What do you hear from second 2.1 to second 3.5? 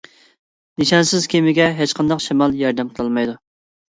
شامال ياردەم قىلالمايدۇ.